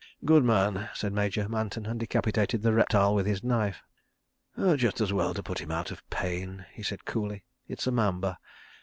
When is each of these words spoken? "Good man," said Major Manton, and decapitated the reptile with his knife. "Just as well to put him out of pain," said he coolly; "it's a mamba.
"Good 0.25 0.43
man," 0.43 0.89
said 0.95 1.13
Major 1.13 1.47
Manton, 1.47 1.85
and 1.85 1.99
decapitated 1.99 2.63
the 2.63 2.73
reptile 2.73 3.13
with 3.13 3.27
his 3.27 3.43
knife. 3.43 3.83
"Just 4.57 4.99
as 4.99 5.13
well 5.13 5.35
to 5.35 5.43
put 5.43 5.59
him 5.61 5.69
out 5.69 5.91
of 5.91 6.09
pain," 6.09 6.65
said 6.81 7.01
he 7.05 7.11
coolly; 7.11 7.43
"it's 7.67 7.85
a 7.85 7.91
mamba. 7.91 8.39